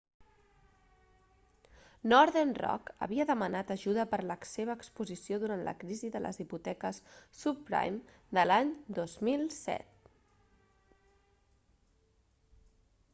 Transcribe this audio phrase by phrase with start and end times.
[2.13, 7.03] northern rock havia demanat ajuda per la seva exposició durant la crisi de les hipoteques
[7.43, 9.79] subprime de l'any 2007